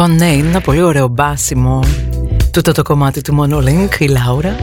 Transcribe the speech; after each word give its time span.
λοιπόν, 0.00 0.18
ναι, 0.18 0.32
είναι 0.32 0.48
ένα 0.48 0.60
πολύ 0.60 0.82
ωραίο 0.82 1.08
μπάσιμο 1.08 1.84
τούτο 2.50 2.72
το 2.72 2.82
κομμάτι 2.82 3.20
του 3.20 3.36
Monolink, 3.40 4.00
η 4.00 4.06
Λάουρα. 4.06 4.56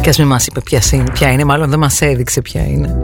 Και 0.00 0.08
ας 0.08 0.18
μην 0.18 0.26
μας 0.26 0.46
είπε 0.46 0.60
ποια 0.60 0.80
είναι, 0.92 1.10
ποια 1.12 1.30
είναι, 1.30 1.44
μάλλον 1.44 1.70
δεν 1.70 1.78
μας 1.78 2.00
έδειξε 2.00 2.40
ποια 2.40 2.66
είναι. 2.66 3.00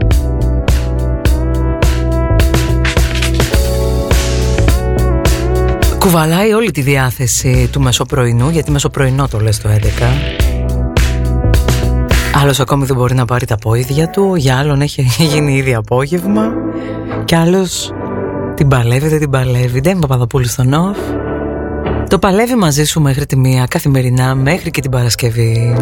Κουβαλάει 5.99 6.53
όλη 6.53 6.71
τη 6.71 6.81
διάθεση 6.81 7.69
του 7.71 7.81
μεσοπρωινού, 7.81 8.49
γιατί 8.49 8.71
μεσοπρωινό 8.71 9.27
το 9.27 9.39
λες 9.39 9.59
το 9.59 9.69
11. 9.69 9.81
Άλλος 12.41 12.59
ακόμη 12.59 12.85
δεν 12.85 12.95
μπορεί 12.95 13.15
να 13.15 13.25
πάρει 13.25 13.45
τα 13.45 13.57
πόδια 13.57 14.09
του, 14.09 14.35
για 14.35 14.57
άλλον 14.57 14.81
έχει 14.81 15.01
γίνει 15.31 15.55
ήδη 15.55 15.73
απόγευμα 15.73 16.53
και 17.25 17.35
άλλος 17.35 17.93
την 18.55 18.67
παλεύει, 18.67 19.07
δεν 19.07 19.19
την 19.19 19.29
παλεύει. 19.29 19.79
Δεν 19.79 19.99
Παπαδοπούλου 19.99 20.47
στο 20.47 20.63
νοφ. 20.63 20.97
Το 22.07 22.19
παλεύει 22.19 22.55
μαζί 22.55 22.83
σου 22.83 23.01
μέχρι 23.01 23.25
τη 23.25 23.37
μία 23.37 23.65
καθημερινά, 23.65 24.35
μέχρι 24.35 24.71
και 24.71 24.81
την 24.81 24.91
Παρασκευή. 24.91 25.75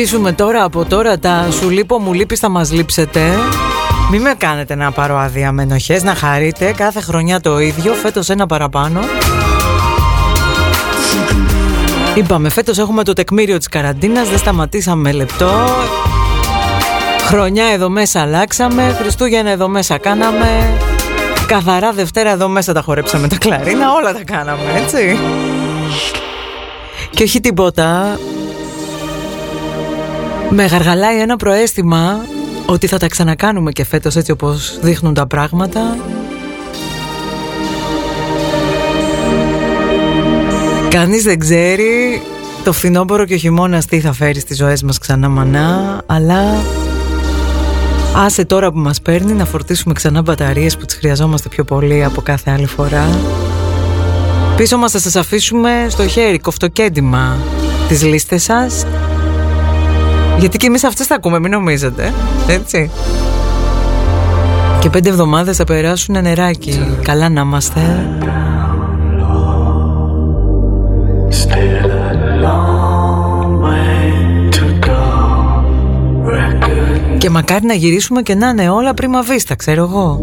Αρχίσουμε 0.00 0.32
τώρα 0.32 0.64
από 0.64 0.84
τώρα. 0.84 1.18
Τα 1.18 1.48
σου 1.50 1.70
λείπω 1.70 1.98
μου 1.98 2.12
λείπεις 2.12 2.38
θα 2.38 2.48
μας 2.48 2.72
λείψετε. 2.72 3.20
Μην 4.10 4.20
με 4.20 4.34
κάνετε 4.38 4.74
να 4.74 4.90
πάρω 4.92 5.18
άδεια 5.18 5.52
με 5.52 5.62
ενοχές, 5.62 6.02
να 6.02 6.14
χαρείτε. 6.14 6.72
Κάθε 6.76 7.00
χρονιά 7.00 7.40
το 7.40 7.58
ίδιο, 7.58 7.92
φέτος 7.92 8.28
ένα 8.28 8.46
παραπάνω. 8.46 9.00
Είπαμε 12.14 12.48
φέτος 12.48 12.78
έχουμε 12.78 13.04
το 13.04 13.12
τεκμήριο 13.12 13.58
της 13.58 13.68
καραντίνας, 13.68 14.28
δεν 14.28 14.38
σταματήσαμε 14.38 15.12
λεπτό. 15.12 15.50
Χρονιά 17.26 17.66
εδώ 17.66 17.88
μέσα 17.88 18.20
αλλάξαμε, 18.20 18.96
Χριστούγεννα 19.00 19.50
εδώ 19.50 19.68
μέσα 19.68 19.98
κάναμε. 19.98 20.72
Καθαρά 21.46 21.92
Δευτέρα 21.92 22.30
εδώ 22.30 22.48
μέσα 22.48 22.72
τα 22.72 22.80
χορέψαμε 22.80 23.28
τα 23.28 23.36
κλαρίνα, 23.38 23.92
όλα 23.92 24.12
τα 24.12 24.24
κάναμε 24.24 24.62
έτσι. 24.84 25.18
Και 27.10 27.22
όχι 27.22 27.40
τίποτα 27.40 28.18
με 30.50 30.66
γαργαλάει 30.66 31.20
ένα 31.20 31.36
προέστημα 31.36 32.24
ότι 32.66 32.86
θα 32.86 32.98
τα 32.98 33.06
ξανακάνουμε 33.06 33.72
και 33.72 33.84
φέτος 33.84 34.16
έτσι 34.16 34.30
όπως 34.30 34.78
δείχνουν 34.82 35.14
τα 35.14 35.26
πράγματα. 35.26 35.96
Κανείς 40.88 41.22
δεν 41.22 41.38
ξέρει 41.38 42.22
το 42.64 42.72
φθινόπωρο 42.72 43.24
και 43.24 43.34
ο 43.34 43.36
χειμώνας 43.36 43.86
τι 43.86 44.00
θα 44.00 44.12
φέρει 44.12 44.40
στις 44.40 44.56
ζωές 44.56 44.82
μας 44.82 44.98
ξανά 44.98 45.28
μανά, 45.28 46.02
αλλά 46.06 46.62
άσε 48.16 48.44
τώρα 48.44 48.72
που 48.72 48.78
μας 48.78 49.00
παίρνει 49.00 49.32
να 49.32 49.44
φορτίσουμε 49.44 49.94
ξανά 49.94 50.22
μπαταρίες 50.22 50.76
που 50.76 50.84
τις 50.84 50.94
χρειαζόμαστε 50.94 51.48
πιο 51.48 51.64
πολύ 51.64 52.04
από 52.04 52.20
κάθε 52.20 52.50
άλλη 52.50 52.66
φορά. 52.66 53.08
Πίσω 54.56 54.76
μας 54.76 54.92
θα 54.92 54.98
σας 54.98 55.16
αφήσουμε 55.16 55.86
στο 55.88 56.08
χέρι 56.08 56.38
κοφτοκέντημα 56.38 57.36
τις 57.88 58.02
λίστες 58.02 58.42
σας 58.42 58.84
γιατί 60.38 60.56
και 60.58 60.66
εμείς 60.66 60.84
αυτές 60.84 61.06
θα 61.06 61.14
ακούμε, 61.14 61.38
μην 61.38 61.50
νομίζετε. 61.50 62.12
Έτσι. 62.48 62.90
Και 64.80 64.90
πέντε 64.90 65.08
εβδομάδες 65.08 65.56
θα 65.56 65.64
περάσουν 65.64 66.22
νεράκι. 66.22 66.98
Καλά 67.02 67.28
να 67.28 67.40
είμαστε. 67.40 67.80
Και 77.18 77.30
μακάρι 77.30 77.66
να 77.66 77.74
γυρίσουμε 77.74 78.22
και 78.22 78.34
να 78.34 78.48
είναι 78.48 78.68
όλα 78.68 78.94
πρίμα 78.94 79.22
βίστα, 79.22 79.54
ξέρω 79.54 79.82
εγώ. 79.82 80.20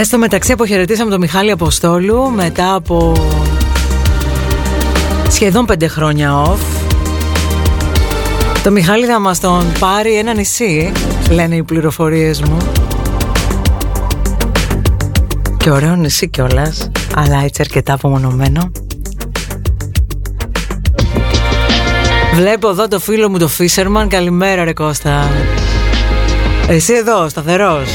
Χθες 0.00 0.12
στο 0.12 0.20
μεταξύ 0.20 0.52
αποχαιρετήσαμε 0.52 1.10
τον 1.10 1.20
Μιχάλη 1.20 1.50
Αποστόλου 1.50 2.30
μετά 2.30 2.74
από 2.74 3.12
σχεδόν 5.28 5.66
πέντε 5.66 5.88
χρόνια 5.88 6.44
off. 6.46 6.58
Το 8.62 8.70
Μιχάλη 8.70 9.06
θα 9.06 9.18
μας 9.18 9.40
τον 9.40 9.72
πάρει 9.78 10.16
ένα 10.16 10.34
νησί, 10.34 10.92
λένε 11.30 11.56
οι 11.56 11.62
πληροφορίες 11.62 12.40
μου. 12.42 12.56
Και 15.56 15.70
ωραίο 15.70 15.96
νησί 15.96 16.28
κιόλας, 16.28 16.90
αλλά 17.14 17.42
έτσι 17.44 17.60
αρκετά 17.60 17.92
απομονωμένο. 17.92 18.72
Βλέπω 22.34 22.68
εδώ 22.68 22.88
το 22.88 22.98
φίλο 22.98 23.28
μου 23.28 23.38
το 23.38 23.48
Φίσερμαν, 23.48 24.08
καλημέρα 24.08 24.64
ρε 24.64 24.72
Κώστα. 24.72 25.30
Εσύ 26.68 26.92
εδώ, 26.92 27.28
σταθερός. 27.28 27.88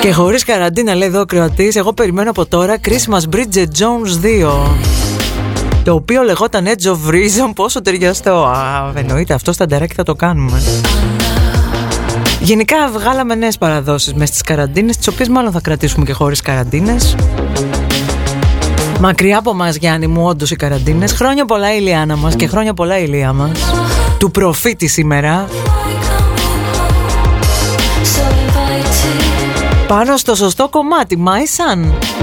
Και 0.00 0.12
χωρίς 0.12 0.44
καραντίνα 0.44 0.94
λέει 0.94 1.08
εδώ 1.08 1.20
ο 1.20 1.24
Κρεωτής 1.24 1.76
Εγώ 1.76 1.92
περιμένω 1.92 2.30
από 2.30 2.46
τώρα 2.46 2.76
Christmas 2.84 3.34
Bridget 3.34 3.66
Jones 3.78 4.44
2 4.44 4.50
Το 5.84 5.94
οποίο 5.94 6.22
λεγόταν 6.22 6.66
Edge 6.66 6.86
of 6.86 7.10
Reason 7.10 7.50
Πόσο 7.54 7.82
ταιριαστό. 7.82 8.44
Α, 8.44 8.92
εννοείται 8.94 9.34
αυτό 9.34 9.52
στα 9.52 9.66
ντεράκι 9.66 9.94
θα 9.94 10.02
το 10.02 10.14
κάνουμε. 10.14 10.62
Γενικά 12.40 12.76
βγάλαμε 12.92 13.34
νέες 13.34 13.58
παραδόσεις 13.58 14.14
Μες 14.14 14.28
στις 14.28 14.42
καραντίνες 14.42 14.96
Τις 14.96 15.08
οποίες 15.08 15.28
μάλλον 15.28 15.52
θα 15.52 15.60
κρατήσουμε 15.60 16.04
και 16.04 16.12
χωρίς 16.12 16.40
καραντίνες. 16.40 17.16
Μακριά 19.00 19.38
από 19.38 19.54
μας 19.54 19.76
Γιάννη 19.76 20.06
μου 20.06 20.26
όντως 20.26 20.50
οι 20.50 20.56
καραντίνες. 20.56 21.12
Χρόνια 21.12 21.44
πολλά 21.44 21.74
η 21.74 21.76
Ηλιάνα 21.80 22.16
μας 22.16 22.36
Και 22.36 22.46
χρόνια 22.46 22.74
πολλά 22.74 22.98
η 22.98 23.04
Ηλία 23.06 23.32
μας. 23.32 23.50
Του 24.18 24.30
προφήτη 24.30 24.86
σήμερα 24.86 25.48
Πάνω 29.88 30.16
στο 30.16 30.34
σωστό 30.34 30.68
κομμάτι, 30.68 31.18
My 31.26 31.38
Son. 31.38 32.17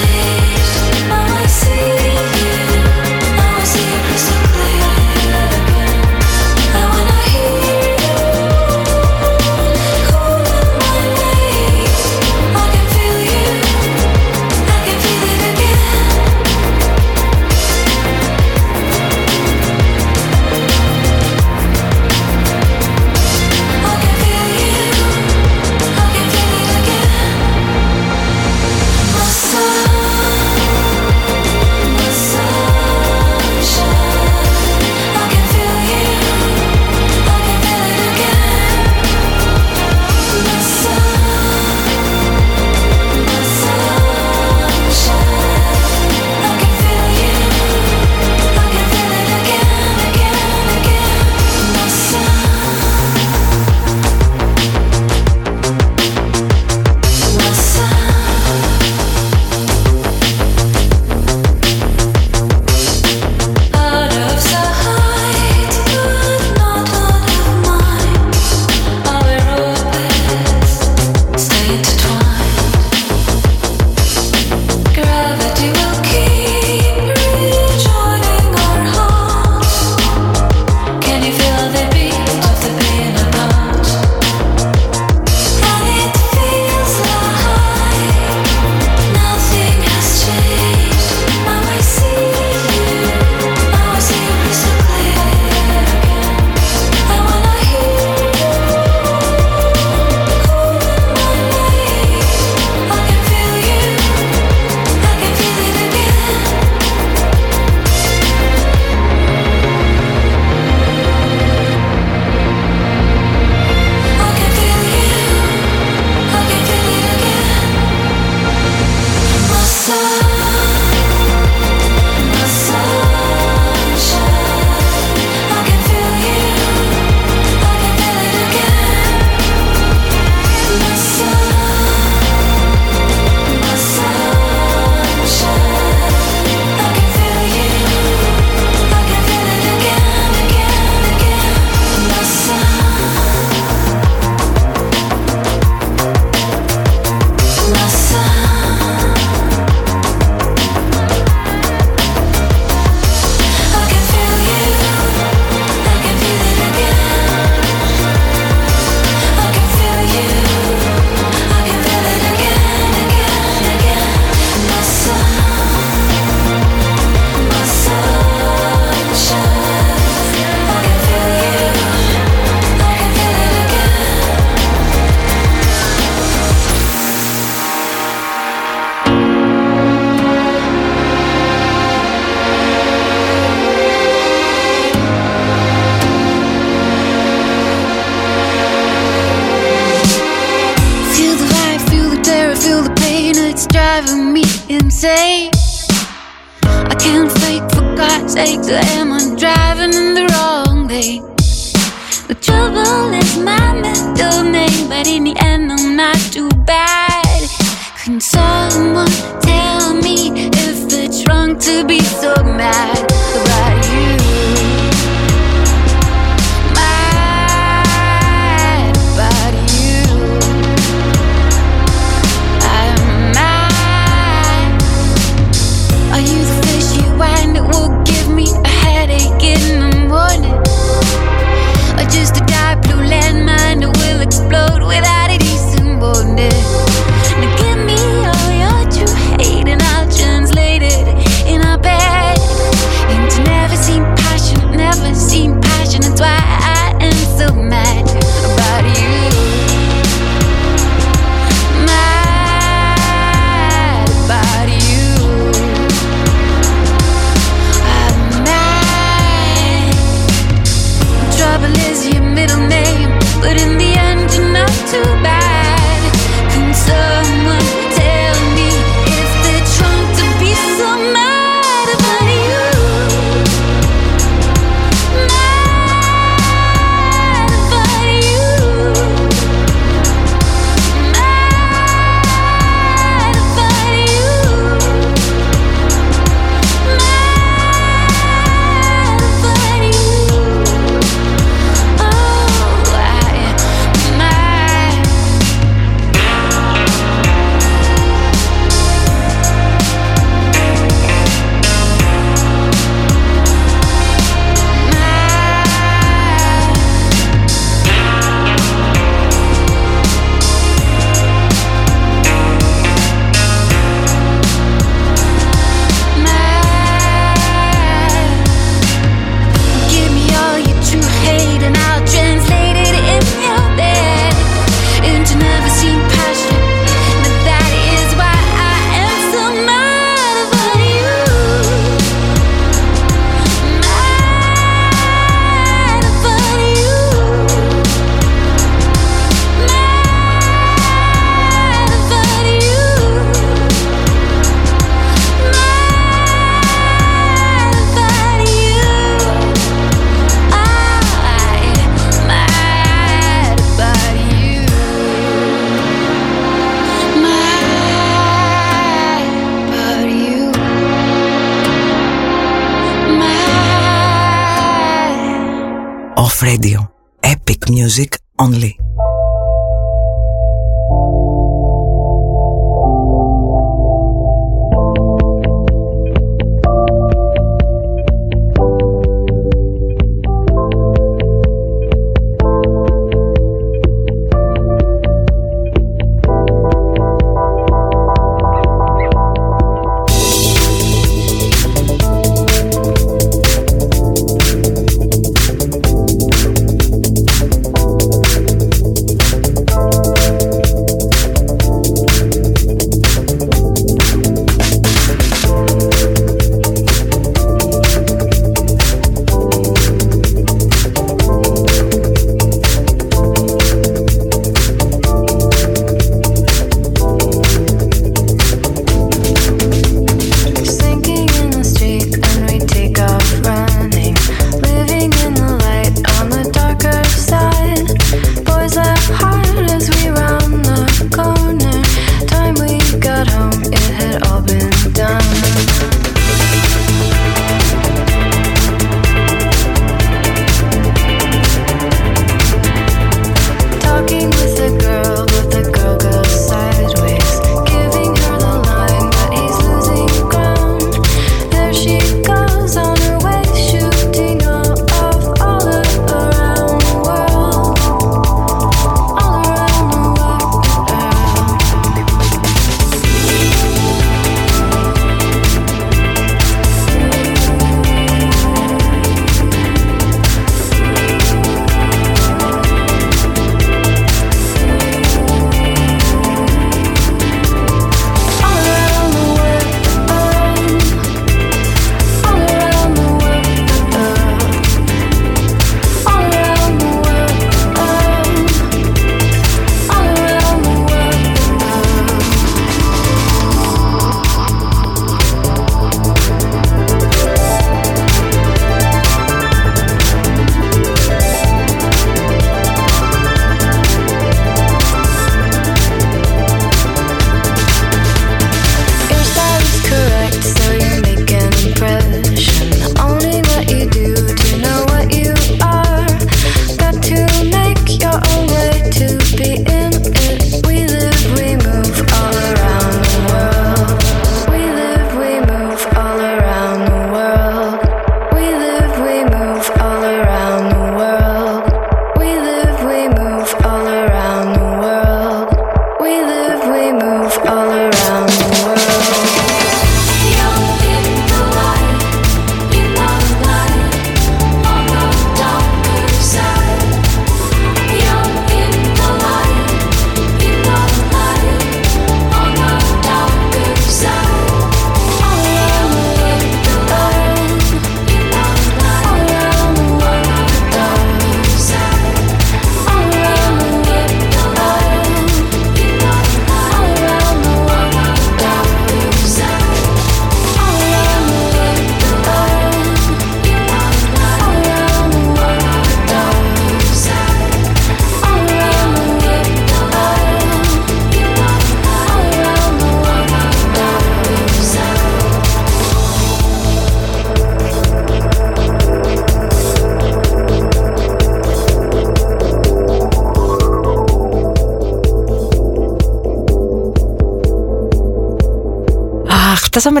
Φτάσαμε 599.84 600.00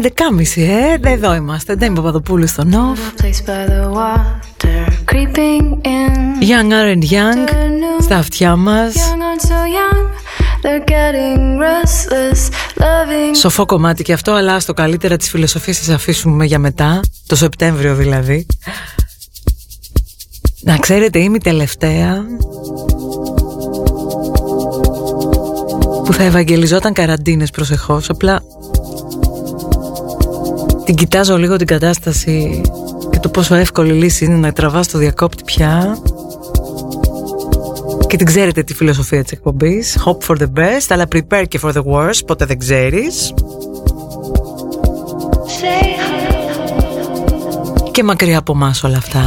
11.30, 0.54 0.62
ε. 0.62 1.10
Εδώ 1.12 1.34
είμαστε. 1.34 1.74
Δεν 1.74 1.86
είμαι 1.88 1.96
Παπαδοπούλου 1.96 2.46
στο 2.46 2.64
Νοφ. 2.64 2.98
Young 6.40 6.72
and 6.72 7.02
Young 7.12 7.48
στα 8.00 8.16
αυτιά 8.16 8.56
μας. 8.56 8.94
Σοφό 13.40 13.66
κομμάτι 13.66 14.02
και 14.02 14.12
αυτό, 14.12 14.32
αλλά 14.32 14.60
στο 14.60 14.72
καλύτερα 14.72 15.16
της 15.16 15.30
φιλοσοφίας 15.30 15.78
της 15.78 15.88
αφήσουμε 15.88 16.44
για 16.44 16.58
μετά, 16.58 17.00
το 17.26 17.36
Σεπτέμβριο 17.36 17.94
δηλαδή. 17.94 18.46
Να 20.60 20.76
ξέρετε, 20.76 21.18
είμαι 21.18 21.36
η 21.36 21.40
τελευταία 21.40 22.24
που 26.04 26.12
θα 26.12 26.22
ευαγγελιζόταν 26.22 26.92
καραντίνες 26.92 27.50
προσεχώς, 27.50 28.10
απλά 28.10 28.42
την 30.84 30.94
κοιτάζω 30.94 31.38
λίγο 31.38 31.56
την 31.56 31.66
κατάσταση 31.66 32.60
και 33.10 33.18
το 33.18 33.28
πόσο 33.28 33.54
εύκολη 33.54 33.92
λύση 33.92 34.24
είναι 34.24 34.36
να 34.36 34.52
τραβάς 34.52 34.88
το 34.88 34.98
διακόπτη 34.98 35.44
πια. 35.44 35.98
Και 38.06 38.16
την 38.16 38.26
ξέρετε 38.26 38.62
τη 38.62 38.74
φιλοσοφία 38.74 39.22
της 39.22 39.32
εκπομπής. 39.32 39.98
Hope 40.04 40.26
for 40.26 40.38
the 40.38 40.46
best 40.58 40.86
αλλά 40.88 41.04
prepare 41.14 41.44
και 41.48 41.60
for 41.62 41.72
the 41.72 41.82
worst 41.82 42.26
ποτέ 42.26 42.44
δεν 42.44 42.58
ξέρεις. 42.58 43.34
Και 47.90 48.02
μακριά 48.02 48.38
από 48.38 48.52
εμάς 48.52 48.84
όλα 48.84 48.96
αυτά 48.96 49.22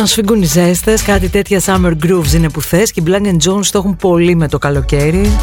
Όταν 0.00 0.12
σφίγγουν 0.12 0.42
οι 0.42 0.46
ζέστες, 0.46 1.02
κάτι 1.02 1.28
τέτοια 1.28 1.60
summer 1.64 1.92
grooves 2.02 2.32
είναι 2.34 2.50
που 2.50 2.62
θες 2.62 2.92
και 2.92 3.00
οι 3.00 3.04
Blank 3.06 3.26
Jones 3.26 3.66
το 3.70 3.78
έχουν 3.78 3.96
πολύ 3.96 4.34
με 4.34 4.48
το 4.48 4.58
καλοκαίρι. 4.58 5.36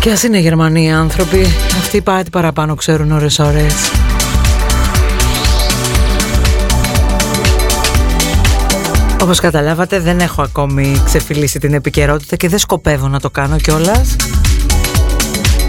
Και 0.00 0.10
ας 0.10 0.22
είναι 0.22 0.38
Γερμανοί 0.38 0.84
οι 0.84 0.90
άνθρωποι, 0.90 1.40
αυτοί 1.78 2.00
πάτη 2.00 2.30
παραπάνω 2.30 2.74
ξέρουν 2.74 3.12
ώρες 3.12 3.38
ώρες. 3.38 3.74
Όπως 9.22 9.40
καταλάβατε 9.40 10.00
δεν 10.00 10.20
έχω 10.20 10.42
ακόμη 10.42 11.02
ξεφυλίσει 11.04 11.58
την 11.58 11.74
επικαιρότητα 11.74 12.36
και 12.36 12.48
δεν 12.48 12.58
σκοπεύω 12.58 13.08
να 13.08 13.20
το 13.20 13.30
κάνω 13.30 13.56
κιόλας. 13.56 14.16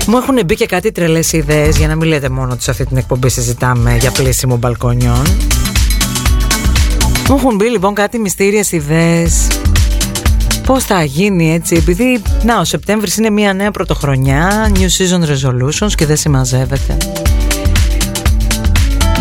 Μου 0.08 0.18
έχουν 0.18 0.40
μπει 0.46 0.56
και 0.56 0.66
κάτι 0.66 0.92
τρελές 0.92 1.32
ιδέες 1.32 1.78
για 1.78 1.88
να 1.88 1.96
μην 1.96 2.08
λέτε 2.08 2.30
μόνο 2.30 2.52
ότι 2.52 2.64
σε 2.64 2.72
αυτή 2.72 2.86
την 2.86 2.98
εκπομπή 2.98 3.30
συζητάμε 3.30 3.98
για 3.98 4.12
πλήσιμο 4.12 4.58
μπαλκονιών. 4.58 5.24
Μου 7.30 7.36
έχουν 7.36 7.56
μπει 7.56 7.70
λοιπόν 7.70 7.94
κάτι 7.94 8.20
μυστήριες 8.20 8.72
ιδέες 8.72 9.48
Πώς 10.66 10.84
θα 10.84 11.04
γίνει 11.04 11.54
έτσι 11.54 11.76
Επειδή 11.76 12.22
να 12.44 12.60
ο 12.60 12.64
Σεπτέμβρης 12.64 13.18
είναι 13.18 13.30
μια 13.30 13.54
νέα 13.54 13.72
πρωτοχρονιά 13.72 14.72
New 14.74 14.80
Season 14.80 15.22
Resolutions 15.22 15.92
Και 15.96 16.06
δεν 16.06 16.18
συμμαζεύεται 16.18 16.98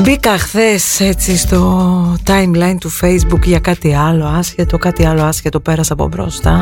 Μπήκα 0.03 0.39
χθες 0.39 1.01
έτσι 1.01 1.37
στο 1.37 2.17
timeline 2.27 2.77
του 2.81 2.91
facebook 3.01 3.43
για 3.45 3.59
κάτι 3.59 3.95
άλλο 3.95 4.25
άσχετο, 4.27 4.79
κάτι 4.79 5.07
άλλο 5.07 5.23
άσχετο 5.23 5.61
πέρασα 5.61 5.93
από 5.93 6.09
μπροστά. 6.09 6.59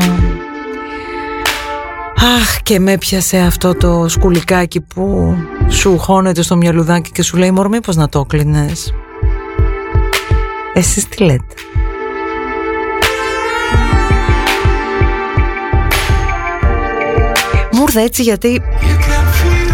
Αχ 2.37 2.61
και 2.63 2.79
με 2.79 2.97
πιάσε 2.97 3.37
αυτό 3.37 3.75
το 3.75 4.05
σκουλικάκι 4.07 4.81
που 4.81 5.35
σου 5.67 5.97
χώνεται 5.97 6.41
στο 6.41 6.55
μυαλουδάκι 6.55 7.11
και 7.11 7.23
σου 7.23 7.37
λέει 7.37 7.51
μωρ 7.51 7.67
μήπως 7.67 7.95
να 7.95 8.09
το 8.09 8.25
κλείνες. 8.25 8.93
Εσείς 10.79 11.07
τι 11.07 11.23
λέτε; 11.23 11.43
Μου 17.71 17.81
ήρθε 17.81 18.01
έτσι 18.01 18.21
γιατί 18.21 18.61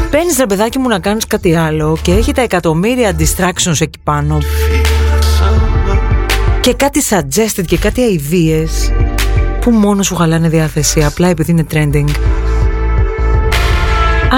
Παίρνεις 0.09 0.37
ρε 0.37 0.45
παιδάκι 0.45 0.79
μου 0.79 0.87
να 0.87 0.99
κάνεις 0.99 1.27
κάτι 1.27 1.55
άλλο 1.55 1.97
και 2.01 2.11
έχει 2.11 2.31
τα 2.31 2.41
εκατομμύρια 2.41 3.15
distractions 3.19 3.81
εκεί 3.81 3.99
πάνω. 4.03 4.37
Και 6.61 6.73
κάτι 6.73 7.01
suggested 7.09 7.65
και 7.65 7.77
κάτι 7.77 8.21
ideas 8.21 8.93
που 9.61 9.71
μόνο 9.71 10.03
σου 10.03 10.15
χαλάνε 10.15 10.49
διάθεση 10.49 11.03
απλά 11.03 11.27
επειδή 11.27 11.51
είναι 11.51 11.65
trending. 11.71 12.09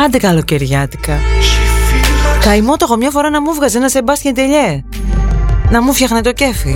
Άντε 0.05 0.18
καλοκαιριάτικα. 0.18 1.20
Καημό 2.41 2.76
το 2.76 2.86
έχω 2.89 2.95
μια 2.95 3.09
φορά 3.09 3.30
να 3.30 3.41
μου 3.41 3.53
βγάζει 3.53 3.78
ένα 3.78 3.89
Σεμπάστιαν 3.89 4.34
τελειέ. 4.34 4.84
Να 5.72 5.82
μου 5.82 5.93
φτιάχνε 5.93 6.22
το 6.22 6.32
κέφι. 6.32 6.76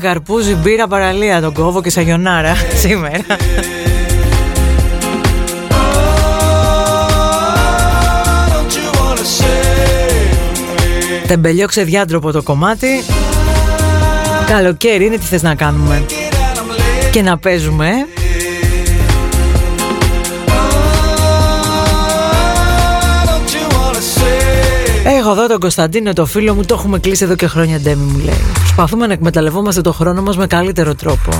Καρπούζι 0.00 0.54
μπύρα 0.54 0.86
παραλία. 0.86 1.40
Τον 1.40 1.52
κόβω 1.52 1.82
και 1.82 1.90
σαγιονάρα 1.90 2.54
σήμερα. 2.82 3.24
Τεμπελιό 11.26 11.66
ξεδιάντροπο 11.66 12.30
το 12.32 12.42
κομμάτι. 12.42 13.04
Καλοκαίρι 14.46 15.04
είναι 15.04 15.16
τι 15.16 15.24
θες 15.24 15.42
να 15.42 15.54
κάνουμε; 15.54 16.04
Και 17.10 17.22
να 17.22 17.38
παίζουμε 17.38 17.90
Έχω 25.30 25.38
εδώ 25.38 25.48
τον 25.48 25.60
Κωνσταντίνο, 25.60 26.12
το 26.12 26.26
φίλο 26.26 26.54
μου, 26.54 26.64
το 26.64 26.74
έχουμε 26.74 26.98
κλείσει 26.98 27.24
εδώ 27.24 27.34
και 27.34 27.46
χρόνια 27.46 27.80
ντέμι 27.80 28.02
μου 28.02 28.18
λέει. 28.18 28.40
Προσπαθούμε 28.54 29.06
να 29.06 29.12
εκμεταλλευόμαστε 29.12 29.80
το 29.80 29.92
χρόνο 29.92 30.22
μας 30.22 30.36
με 30.36 30.46
καλύτερο 30.46 30.94
τρόπο. 30.94 31.30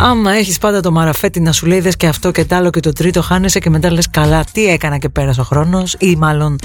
Άμα 0.00 0.32
έχεις 0.32 0.58
πάντα 0.58 0.80
το 0.80 0.90
μαραφέτη 0.92 1.40
να 1.40 1.52
σου 1.52 1.66
λέει 1.66 1.80
δες 1.80 1.96
και 1.96 2.06
αυτό 2.06 2.30
και 2.30 2.44
τ' 2.44 2.52
άλλο 2.52 2.70
και 2.70 2.80
το 2.80 2.92
τρίτο 2.92 3.22
χάνεσαι 3.22 3.58
και 3.58 3.70
μετά 3.70 3.92
λες 3.92 4.10
καλά 4.10 4.44
τι 4.52 4.66
έκανα 4.66 4.98
και 4.98 5.08
πέρασε 5.08 5.40
ο 5.40 5.44
χρόνος 5.44 5.96
ή 5.98 6.16
μάλλον 6.16 6.56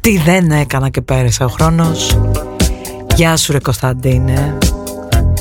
τι 0.00 0.18
δεν 0.18 0.50
έκανα 0.50 0.88
και 0.88 1.00
πέρασε 1.00 1.44
ο 1.44 1.48
χρόνος. 1.48 2.18
Γεια 3.14 3.36
σου 3.36 3.52
ρε 3.52 3.58
Κωνσταντίνε. 3.58 4.58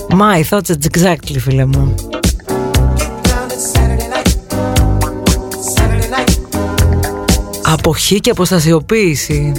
My 0.10 0.44
thoughts 0.50 0.74
exactly 0.92 1.38
φίλε 1.40 1.66
μου. 1.66 1.96
Αποχή 7.64 8.20
και 8.20 8.30
αποστασιοποίηση 8.30 9.54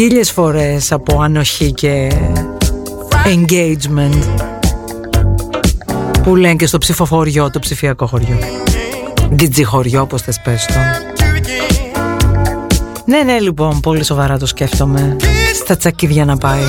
χίλιες 0.00 0.30
φορές 0.30 0.92
από 0.92 1.20
ανοχή 1.20 1.72
και 1.72 2.12
engagement 3.24 4.48
που 6.22 6.36
λένε 6.36 6.54
και 6.54 6.66
στο 6.66 6.78
ψηφοφοριό, 6.78 7.50
το 7.50 7.58
ψηφιακό 7.58 8.06
χωριό. 8.06 8.38
DJ 9.38 9.62
χωριό, 9.64 10.02
όπως 10.02 10.22
θες 10.22 10.40
πες 10.44 10.66
το. 10.66 10.74
Ναι, 13.04 13.22
ναι, 13.22 13.40
λοιπόν, 13.40 13.80
πολύ 13.80 14.04
σοβαρά 14.04 14.38
το 14.38 14.46
σκέφτομαι. 14.46 15.16
Στα 15.54 15.76
τσακίδια 15.76 16.24
να 16.24 16.36
πάει. 16.36 16.62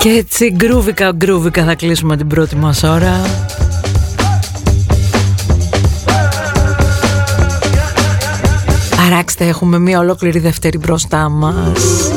Και 0.00 0.08
έτσι 0.08 0.50
γκρούβικα 0.50 1.12
γκρούβικα 1.16 1.64
θα 1.64 1.74
κλείσουμε 1.74 2.16
την 2.16 2.26
πρώτη 2.26 2.56
μας 2.56 2.82
ώρα. 2.82 3.20
Αράξτε 9.06 9.46
έχουμε 9.46 9.78
μία 9.78 9.98
ολόκληρη 9.98 10.38
δεύτερη 10.38 10.78
μπροστά 10.78 11.28
μας 11.28 12.10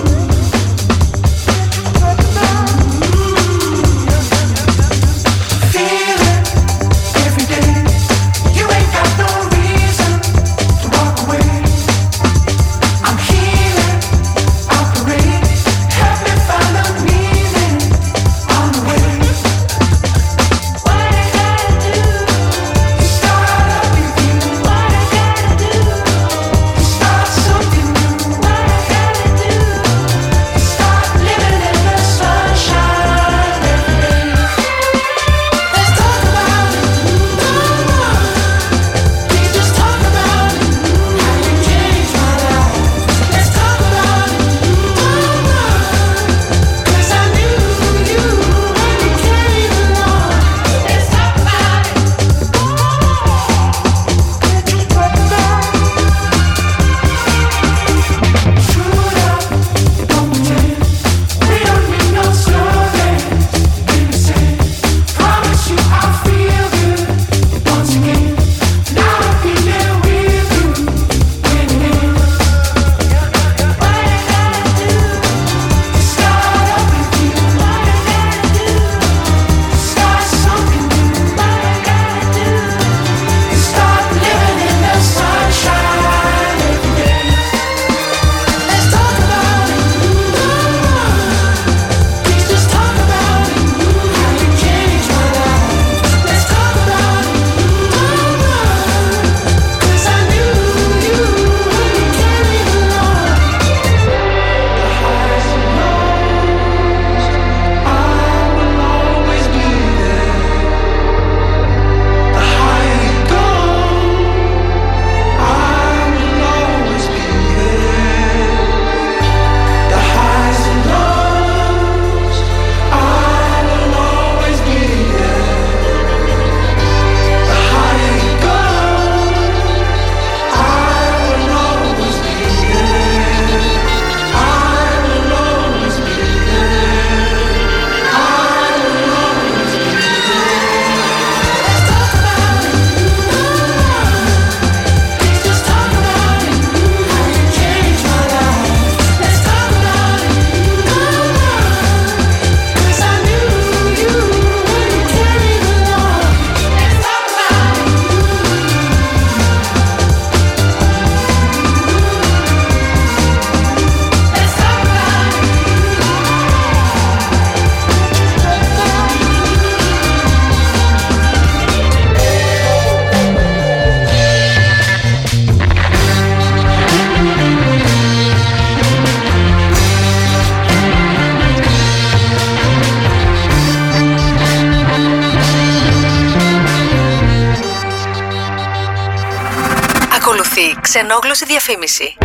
ξενόγλωση 190.93 191.45
διαφήμιση. 191.45 192.19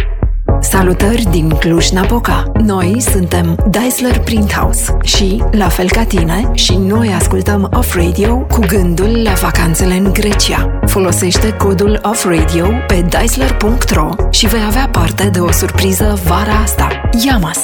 Salutări 0.62 1.24
din 1.30 1.50
Cluj-Napoca! 1.50 2.52
Noi 2.54 3.02
suntem 3.02 3.58
Daisler 3.70 4.20
Printhouse 4.20 4.98
și, 5.04 5.44
la 5.52 5.70
fel 5.70 5.90
ca 5.90 6.04
tine, 6.04 6.52
și 6.54 6.76
noi 6.76 7.14
ascultăm 7.14 7.70
Off 7.74 7.96
Radio 7.96 8.38
cu 8.38 8.60
gândul 8.68 9.22
la 9.24 9.34
vacanțele 9.34 9.94
în 9.94 10.14
Grecia. 10.14 10.80
Folosește 10.86 11.54
codul 11.54 12.00
Off 12.04 12.26
Radio 12.26 12.68
pe 12.88 13.02
daisler.ro 13.10 14.10
și 14.30 14.48
vei 14.48 14.64
avea 14.68 14.88
parte 14.92 15.30
de 15.30 15.40
o 15.40 15.52
surpriză 15.52 16.20
vara 16.26 16.54
asta. 16.64 17.02
Yamas! 17.26 17.60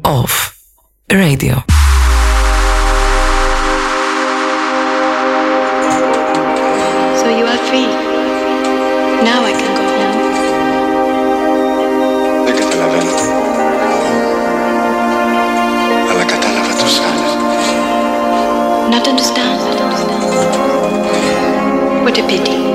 Off 0.00 0.52
Radio. 1.06 1.64
Not 18.99 19.07
understand. 19.07 19.61
What 22.03 22.17
a 22.19 22.27
pity. 22.27 22.68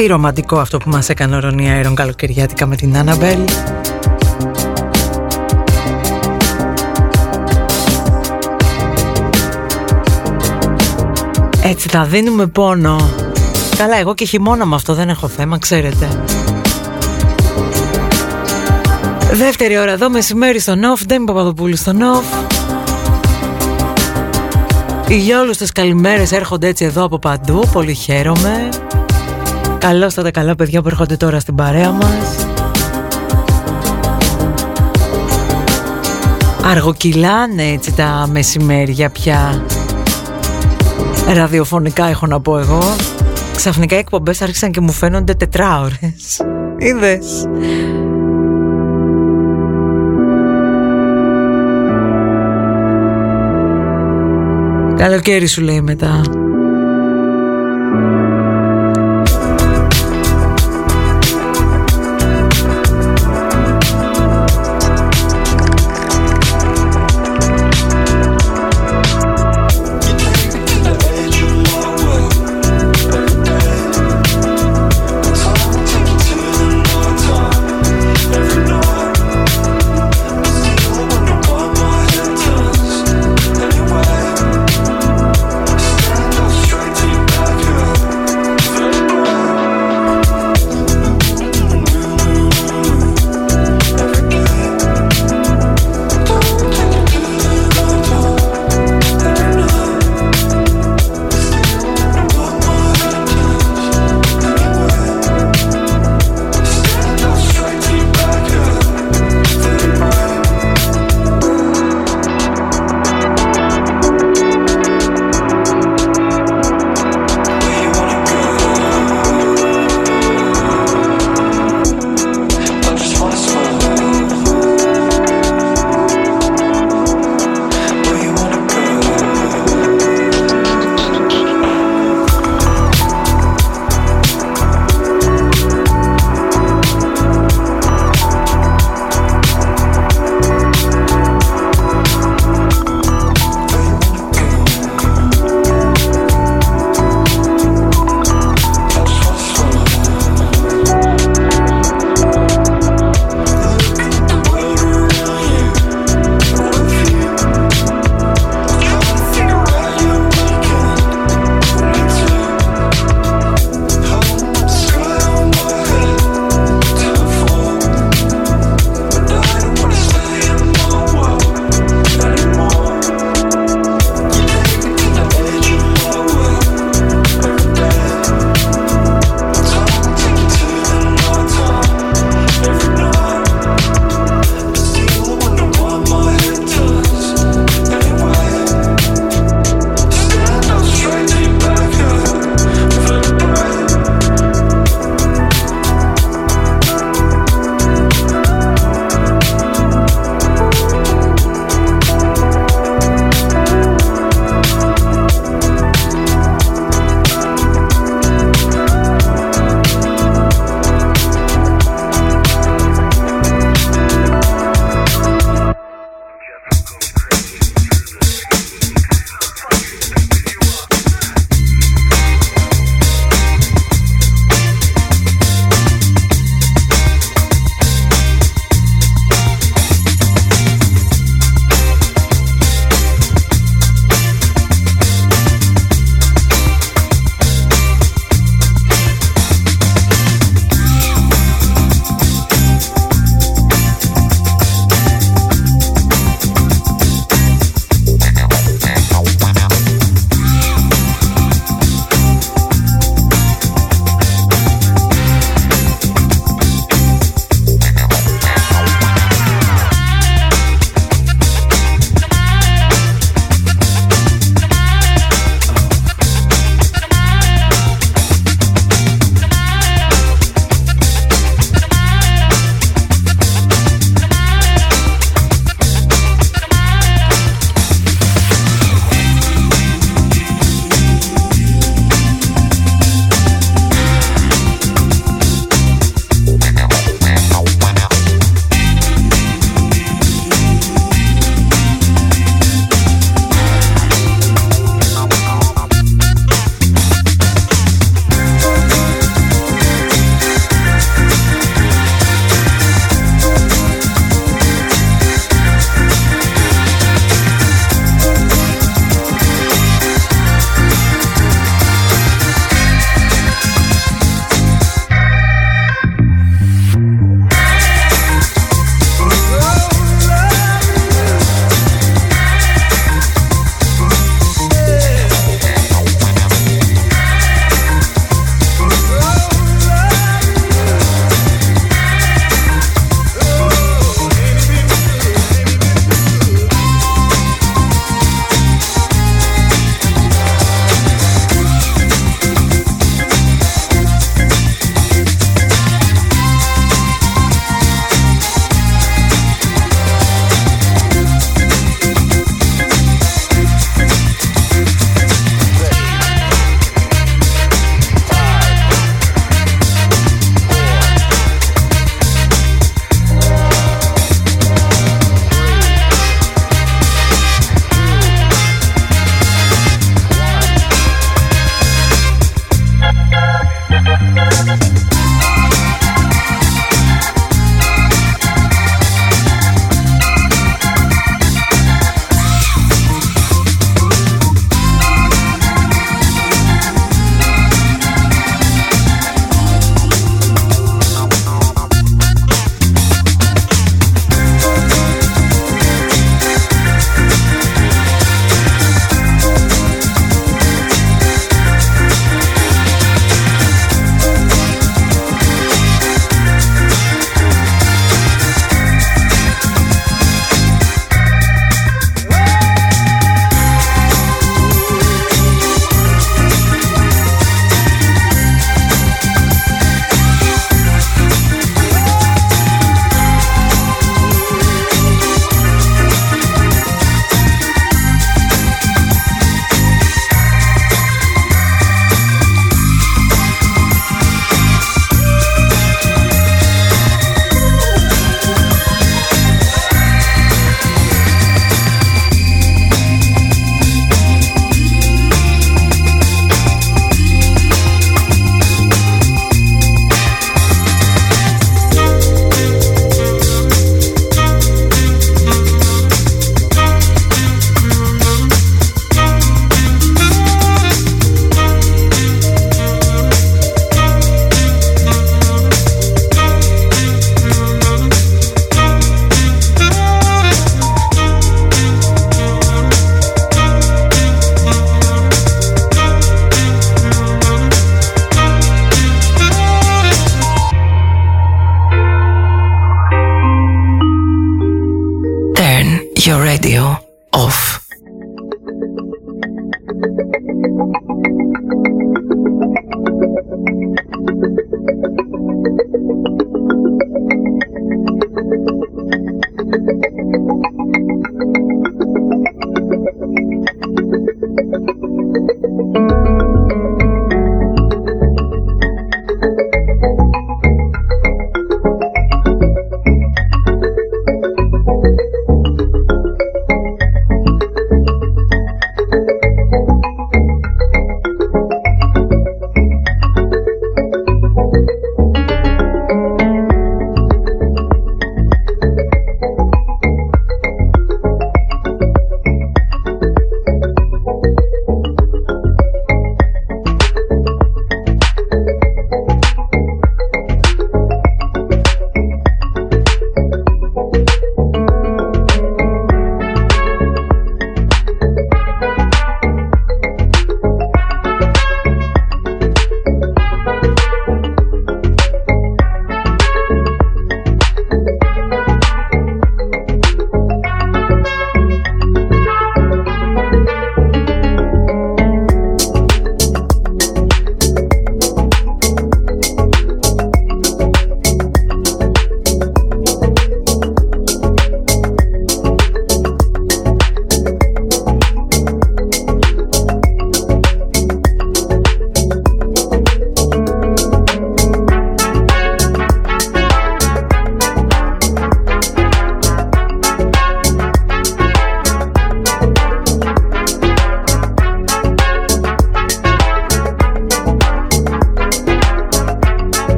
Βαθύ 0.00 0.12
ρομαντικό 0.12 0.58
αυτό 0.58 0.78
που 0.78 0.90
μας 0.90 1.08
έκανε 1.08 1.36
ο 1.36 1.40
Ρονία 1.40 1.72
Αέρον 1.72 1.94
καλοκαιριάτικα 1.94 2.66
με 2.66 2.76
την 2.76 2.96
Άναμπελ. 2.96 3.38
Έτσι 11.62 11.88
θα 11.88 12.04
δίνουμε 12.04 12.46
πόνο. 12.46 13.10
Καλά, 13.76 13.96
εγώ 13.96 14.14
και 14.14 14.24
χειμώνα 14.24 14.66
με 14.66 14.74
αυτό 14.74 14.94
δεν 14.94 15.08
έχω 15.08 15.28
θέμα, 15.28 15.58
ξέρετε. 15.58 16.08
Δεύτερη 19.32 19.78
ώρα 19.78 19.92
εδώ, 19.92 20.10
μεσημέρι 20.10 20.58
στο 20.58 20.74
Νοφ, 20.74 21.04
Ντέμι 21.06 21.24
Παπαδοπούλου 21.26 21.76
στο 21.76 21.92
Νοφ. 21.92 22.24
Οι 25.08 25.16
γιόλουστες 25.16 25.72
καλημέρες 25.72 26.32
έρχονται 26.32 26.66
έτσι 26.66 26.84
εδώ 26.84 27.04
από 27.04 27.18
παντού, 27.18 27.68
πολύ 27.72 27.94
χαίρομαι. 27.94 28.68
Καλώς 29.80 30.14
τα 30.14 30.30
καλά 30.30 30.54
παιδιά 30.54 30.82
που 30.82 30.88
έρχονται 30.88 31.16
τώρα 31.16 31.40
στην 31.40 31.54
παρέα 31.54 31.90
μας. 31.90 32.46
Αργοκυλάνε 36.64 37.62
έτσι 37.62 37.94
τα 37.94 38.28
μεσημέρια 38.32 39.10
πια. 39.10 39.64
Ραδιοφωνικά 41.34 42.06
έχω 42.06 42.26
να 42.26 42.40
πω 42.40 42.58
εγώ. 42.58 42.96
Ξαφνικά 43.56 43.96
οι 43.96 43.98
εκπομπές 43.98 44.42
άρχισαν 44.42 44.70
και 44.70 44.80
μου 44.80 44.92
φαίνονται 44.92 45.34
τετράωρες. 45.34 46.40
Είδες. 46.78 47.46
Καλοκαίρι 54.96 55.46
σου 55.46 55.62
λέει 55.62 55.80
μετά. 55.80 56.20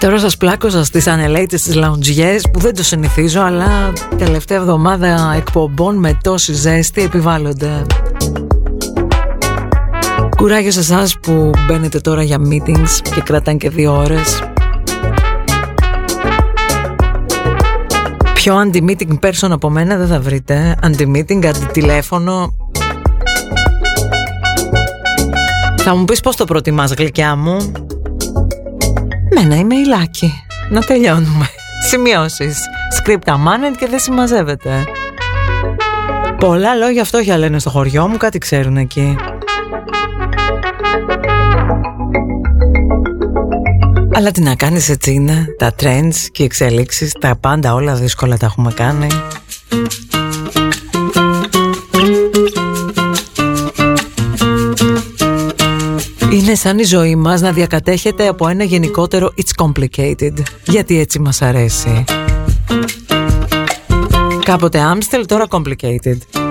Τώρα 0.00 0.18
σας 0.18 0.36
πλάκωσα 0.36 0.84
στις 0.84 1.06
ανελαίτες 1.06 1.60
στις 1.60 1.74
λαουντζιές 1.74 2.44
που 2.52 2.58
δεν 2.58 2.74
το 2.74 2.82
συνηθίζω 2.82 3.40
αλλά 3.40 3.92
τελευταία 4.18 4.58
εβδομάδα 4.58 5.34
εκπομπών 5.36 5.96
με 5.96 6.18
τόση 6.22 6.52
ζέστη 6.52 7.02
επιβάλλονται. 7.02 7.86
Κουράγιο 10.36 10.70
σε 10.70 10.80
εσάς 10.80 11.18
που 11.18 11.50
μπαίνετε 11.66 12.00
τώρα 12.00 12.22
για 12.22 12.38
meetings 12.50 13.08
και 13.14 13.20
κρατάνε 13.20 13.56
και 13.56 13.68
δύο 13.70 13.96
ώρες. 13.96 14.42
Πιο 18.34 18.62
anti-meeting 18.64 19.18
person 19.20 19.50
από 19.50 19.70
μένα 19.70 19.96
δεν 19.96 20.06
θα 20.06 20.20
βρείτε. 20.20 20.76
Anti-meeting, 20.82 21.46
αντι-τηλέφωνο. 21.46 22.54
Θα 25.76 25.94
μου 25.94 26.04
πεις 26.04 26.20
πώς 26.20 26.36
το 26.36 26.44
προτιμάς 26.44 26.92
γλυκιά 26.92 27.36
μου; 27.36 27.72
Μένα 29.34 29.56
είμαι 29.56 29.74
ηλάκι. 29.74 30.44
Να 30.70 30.80
τελειώνουμε. 30.80 31.48
Σημειώσεις. 31.88 32.58
Σκρίπτα 32.90 33.36
μάνετ 33.36 33.76
και 33.76 33.86
δεν 33.86 33.98
συμμαζεύεται. 33.98 34.84
Πολλά 36.38 36.74
λόγια 36.74 37.04
φτώχεια 37.04 37.38
λένε 37.38 37.58
στο 37.58 37.70
χωριό 37.70 38.08
μου, 38.08 38.16
κάτι 38.16 38.38
ξέρουν 38.38 38.76
εκεί. 38.76 39.16
Αλλά 44.14 44.30
τι 44.30 44.40
να 44.40 44.54
κάνεις 44.54 44.88
έτσι 44.88 45.12
είναι, 45.12 45.46
τα 45.58 45.74
trends 45.80 46.14
και 46.32 46.42
οι 46.42 46.44
εξελίξεις, 46.44 47.12
τα 47.12 47.36
πάντα 47.36 47.74
όλα 47.74 47.94
δύσκολα 47.94 48.36
τα 48.36 48.46
έχουμε 48.46 48.72
κάνει. 48.72 49.06
Είναι 56.32 56.54
σαν 56.54 56.78
η 56.78 56.82
ζωή 56.82 57.16
μας 57.16 57.40
να 57.40 57.52
διακατέχεται 57.52 58.28
από 58.28 58.48
ένα 58.48 58.64
γενικότερο 58.64 59.32
It's 59.36 59.64
complicated, 59.64 60.32
γιατί 60.66 60.98
έτσι 60.98 61.18
μας 61.18 61.42
αρέσει. 61.42 62.04
Κάποτε 64.44 64.80
Amstel, 64.92 65.24
τώρα 65.26 65.46
complicated. 65.50 66.49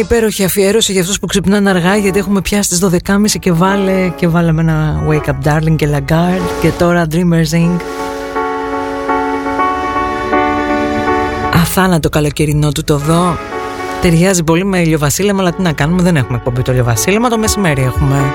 Υπέροχη 0.00 0.44
αφιέρωση 0.44 0.92
για 0.92 1.00
αυτούς 1.00 1.18
που 1.18 1.26
ξυπνάνε 1.26 1.70
αργά 1.70 1.96
γιατί 1.96 2.18
έχουμε 2.18 2.40
πιάσει 2.40 2.68
τις 2.68 2.84
12.30 2.84 3.24
και 3.40 3.52
βάλε 3.52 4.08
και 4.16 4.28
βάλαμε 4.28 4.60
ένα 4.60 5.06
Wake 5.08 5.30
Up 5.30 5.48
Darling 5.48 5.76
και 5.76 5.88
Lagarde 5.92 6.60
και 6.60 6.68
τώρα 6.78 7.06
Dreamers 7.10 7.54
Inc. 7.54 7.80
Αθάνατο 11.52 12.08
καλοκαιρινό 12.08 12.72
του 12.72 12.84
το 12.84 12.98
δω. 12.98 13.36
Ταιριάζει 14.02 14.44
πολύ 14.44 14.64
με 14.64 14.78
ηλιοβασίλεμα, 14.78 15.40
αλλά 15.40 15.52
τι 15.52 15.62
να 15.62 15.72
κάνουμε, 15.72 16.02
δεν 16.02 16.16
έχουμε 16.16 16.36
εκπομπή 16.36 16.62
το 16.62 16.72
ηλιοβασίλεμα, 16.72 17.28
το 17.28 17.38
μεσημέρι 17.38 17.82
έχουμε. 17.82 18.34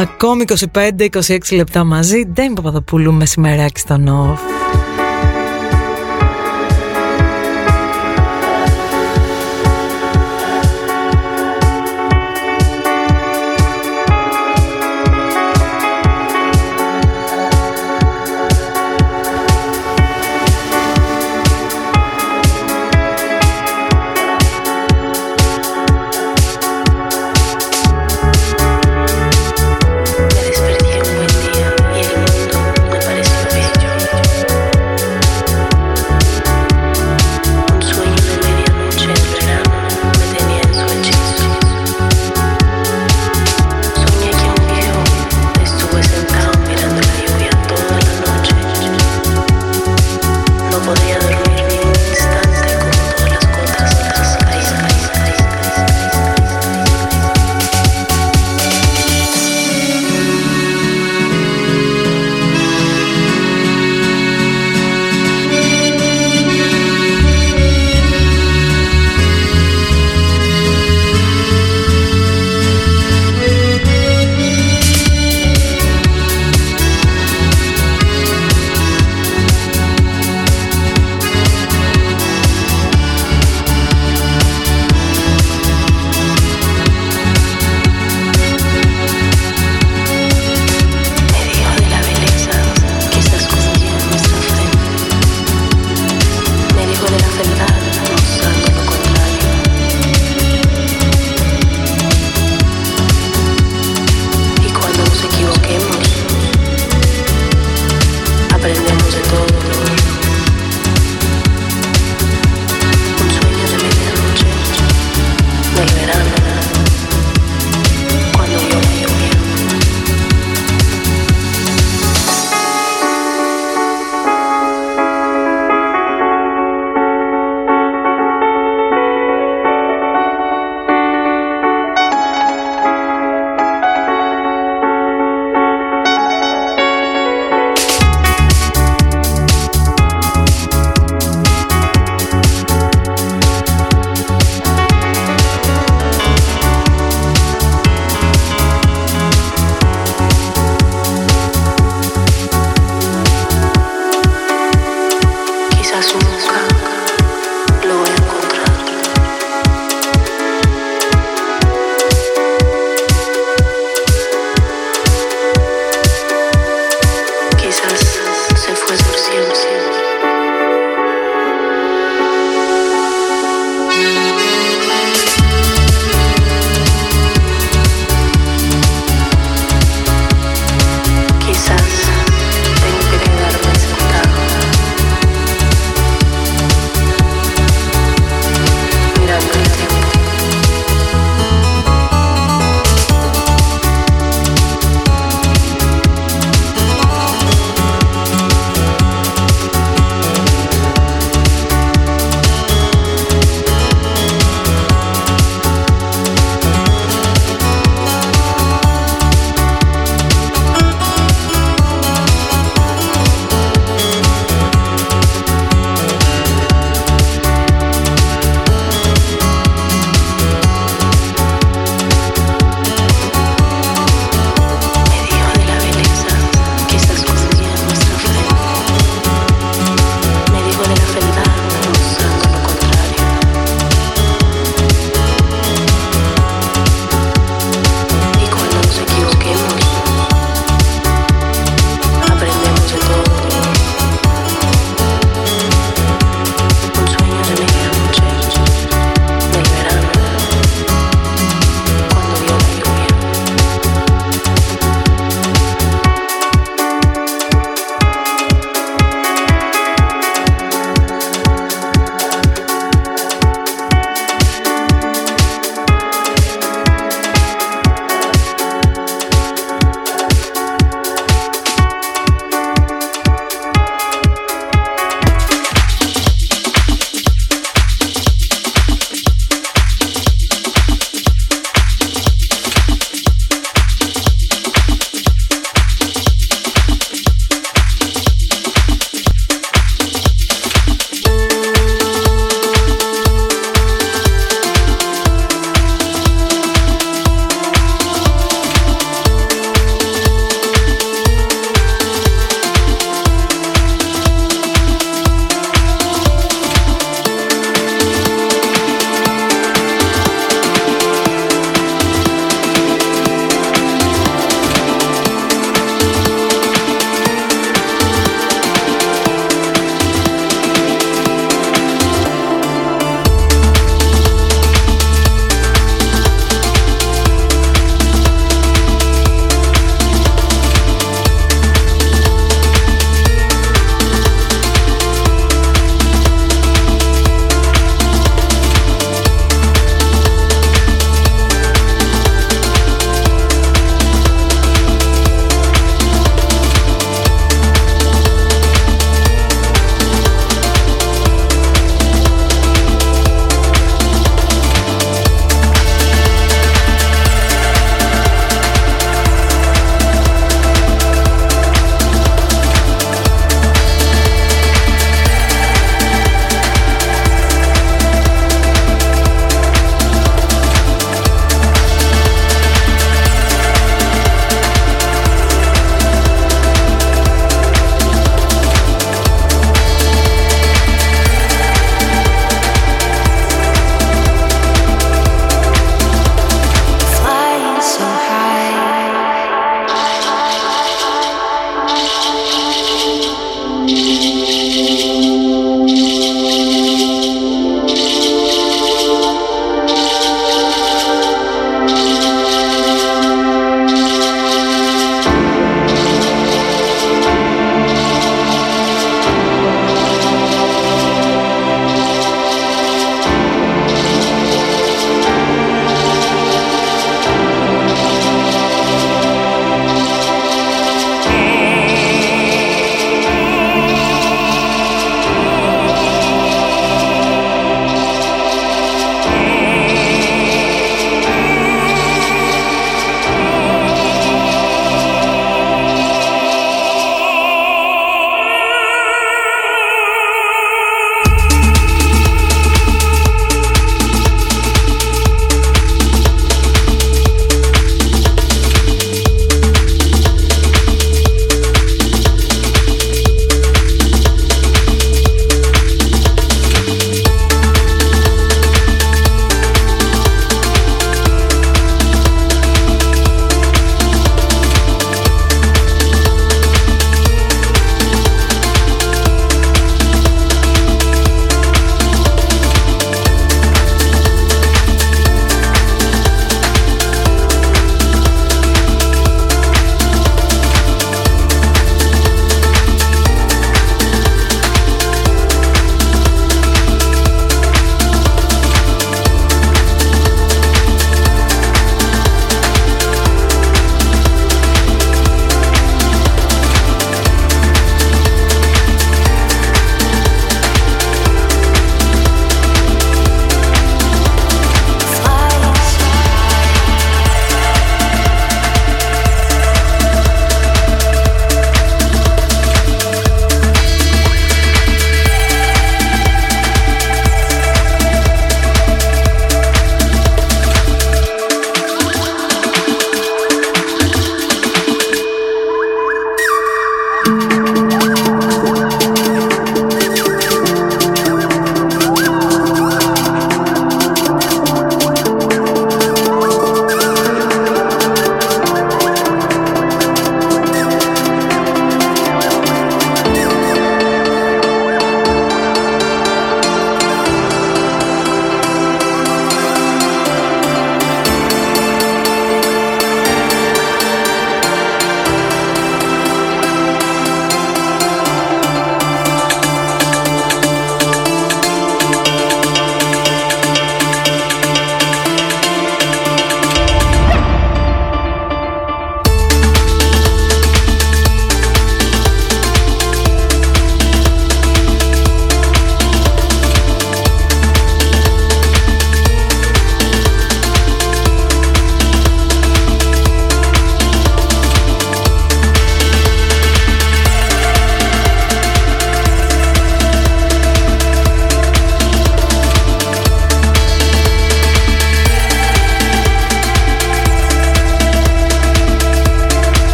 Ακόμη 0.00 0.44
25-26 0.72 1.38
λεπτά 1.50 1.84
μαζί, 1.84 2.24
δεν 2.32 2.52
Παπαδοπούλου 2.52 3.12
μεσημεράκι 3.12 3.80
στο 3.80 3.96
νοφ. 3.96 4.40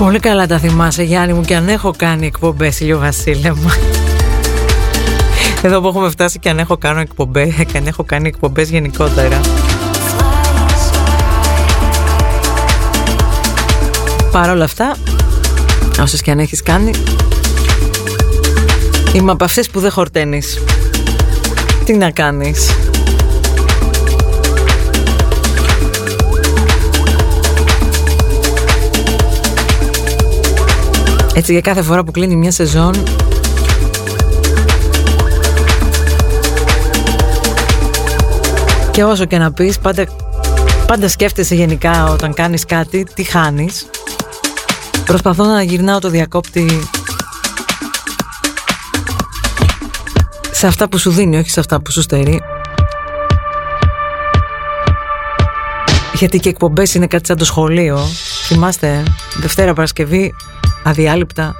Πολύ 0.00 0.18
καλά 0.18 0.46
τα 0.46 0.58
θυμάσαι 0.58 1.02
Γιάννη 1.02 1.32
μου 1.32 1.40
και 1.40 1.54
αν 1.56 1.68
έχω 1.68 1.92
κάνει 1.96 2.26
εκπομπές 2.26 2.82
Βασίλεμα. 2.94 3.74
Εδώ 5.62 5.80
που 5.80 5.88
έχουμε 5.88 6.10
φτάσει 6.10 6.38
και 6.38 6.48
αν 6.48 6.58
έχω, 6.58 6.76
κάνω 6.76 7.00
εκπομπές, 7.00 7.54
και 7.72 7.78
αν 7.78 7.86
έχω 7.86 8.04
κάνει 8.04 8.28
εκπομπές 8.28 8.70
γενικότερα. 8.70 9.40
Παρ' 14.32 14.50
όλα 14.50 14.64
αυτά 14.64 14.96
Όσες 16.00 16.22
και 16.22 16.30
αν 16.30 16.38
έχεις 16.38 16.62
κάνει 16.62 16.90
Είμαι 19.12 19.32
από 19.32 19.44
αυτές 19.44 19.70
που 19.70 19.80
δεν 19.80 19.90
χορταίνεις. 19.90 20.62
Τι 21.84 21.96
να 21.96 22.10
κάνεις 22.10 22.70
Έτσι 31.34 31.52
για 31.52 31.60
κάθε 31.60 31.82
φορά 31.82 32.04
που 32.04 32.10
κλείνει 32.10 32.36
μια 32.36 32.50
σεζόν 32.50 32.94
Και 38.90 39.04
όσο 39.04 39.24
και 39.24 39.38
να 39.38 39.52
πεις 39.52 39.78
πάντα, 39.78 40.06
πάντα 40.86 41.08
σκέφτεσαι 41.08 41.54
γενικά 41.54 42.04
όταν 42.04 42.34
κάνεις 42.34 42.64
κάτι 42.64 43.04
Τι 43.14 43.22
χάνεις. 43.22 43.86
Προσπαθώ 45.04 45.44
να 45.44 45.62
γυρνάω 45.62 45.98
το 45.98 46.08
διακόπτη 46.08 46.88
Σε 50.50 50.66
αυτά 50.66 50.88
που 50.88 50.98
σου 50.98 51.10
δίνει, 51.10 51.38
όχι 51.38 51.50
σε 51.50 51.60
αυτά 51.60 51.80
που 51.80 51.90
σου 51.90 52.02
στερεί. 52.02 52.42
Γιατί 56.14 56.38
και 56.38 56.48
εκπομπές 56.48 56.94
είναι 56.94 57.06
κάτι 57.06 57.26
σαν 57.26 57.36
το 57.36 57.44
σχολείο. 57.44 57.98
Θυμάστε, 58.46 59.02
Δευτέρα 59.40 59.72
Παρασκευή 59.72 60.34
αδιάλειπτα. 60.82 61.54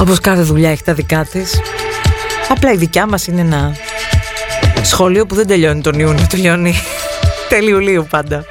Όπως 0.00 0.20
κάθε 0.20 0.42
δουλειά 0.42 0.70
έχει 0.70 0.82
τα 0.82 0.94
δικά 0.94 1.24
της 1.24 1.60
Απλά 2.48 2.72
η 2.72 2.76
δικιά 2.76 3.06
μας 3.06 3.26
είναι 3.26 3.40
ένα 3.40 3.76
σχολείο 4.82 5.26
που 5.26 5.34
δεν 5.34 5.46
τελειώνει 5.46 5.80
τον 5.80 5.98
Ιούνιο 5.98 6.26
Τελειώνει 6.28 6.74
τέλη 7.48 7.70
Ιουλίου 7.70 8.06
πάντα 8.10 8.44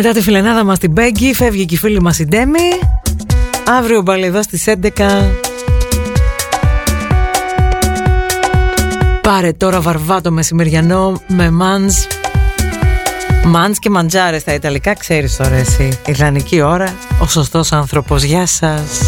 μετά 0.00 0.12
τη 0.12 0.22
φιλενάδα 0.22 0.64
μας 0.64 0.78
την 0.78 0.90
Μπέγκη 0.90 1.34
Φεύγει 1.34 1.64
και 1.64 1.74
η 1.74 1.78
φίλη 1.78 2.00
μας 2.00 2.18
η 2.18 2.24
Ντέμι. 2.24 2.68
Αύριο 3.78 4.02
πάλι 4.02 4.24
εδώ 4.24 4.42
στις 4.42 4.64
11 4.66 5.30
Πάρε 9.22 9.52
τώρα 9.52 9.80
βαρβάτο 9.80 10.30
μεσημεριανό 10.30 11.22
με 11.26 11.50
μάνς 11.50 12.06
Μάνς 13.44 13.78
και 13.78 13.90
μαντζάρες 13.90 14.40
στα 14.40 14.54
Ιταλικά 14.54 14.94
ξέρεις 14.94 15.36
τώρα 15.36 15.54
εσύ. 15.54 15.98
Ιδανική 16.06 16.60
ώρα 16.60 16.94
Ο 17.20 17.26
σωστός 17.26 17.72
άνθρωπος. 17.72 18.22
Γεια 18.22 18.46
σας 18.46 19.07